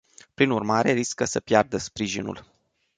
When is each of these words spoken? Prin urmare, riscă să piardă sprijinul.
Prin 0.33 0.49
urmare, 0.49 0.91
riscă 0.91 1.25
să 1.25 1.39
piardă 1.39 1.77
sprijinul. 1.77 2.45